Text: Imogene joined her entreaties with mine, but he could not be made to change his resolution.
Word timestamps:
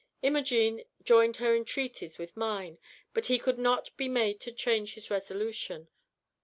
Imogene 0.23 0.83
joined 1.03 1.37
her 1.37 1.55
entreaties 1.55 2.17
with 2.17 2.35
mine, 2.35 2.79
but 3.13 3.27
he 3.27 3.37
could 3.37 3.59
not 3.59 3.95
be 3.97 4.07
made 4.07 4.39
to 4.39 4.51
change 4.51 4.95
his 4.95 5.11
resolution. 5.11 5.89